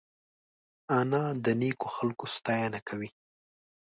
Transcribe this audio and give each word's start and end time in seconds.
انا 0.99 1.23
د 1.45 1.47
نیکو 1.61 1.87
خلکو 1.97 2.25
ستاینه 2.35 2.79
کوي 2.87 3.09